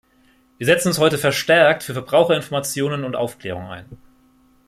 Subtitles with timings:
[0.57, 3.85] Wir setzen uns heute verstärkt für Verbraucherinformationen und Aufklärung ein.